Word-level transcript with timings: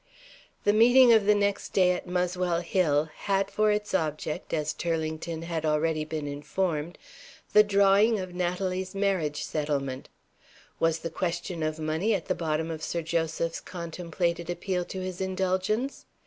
The 0.63 0.73
meeting 0.73 1.13
of 1.13 1.27
the 1.27 1.35
next 1.35 1.73
day 1.73 1.91
at 1.91 2.07
Muswell 2.07 2.61
Hill 2.61 3.11
had 3.29 3.51
for 3.51 3.71
its 3.71 3.93
object 3.93 4.51
as 4.51 4.73
Turlington 4.73 5.43
had 5.43 5.63
already 5.63 6.05
been 6.05 6.25
informed 6.25 6.97
the 7.53 7.61
drawing 7.61 8.17
of 8.17 8.33
Natalie's 8.33 8.95
marriage 8.95 9.43
settlement. 9.43 10.09
Was 10.79 10.97
the 11.05 11.11
question 11.11 11.61
of 11.61 11.77
money 11.77 12.15
at 12.15 12.25
the 12.25 12.33
bottom 12.33 12.71
of 12.71 12.81
Sir 12.81 13.03
Joseph's 13.03 13.61
contemplated 13.61 14.49
appeal 14.49 14.85
to 14.85 15.01
his 15.01 15.21
indulgence? 15.21 16.07